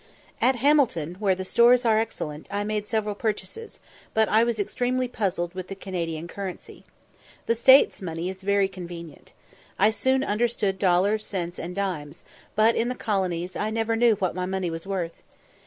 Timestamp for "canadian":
5.75-6.27